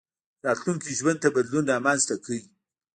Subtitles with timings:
[0.45, 2.39] راتلونکي ژوند ته بدلون رامنځته کړئ.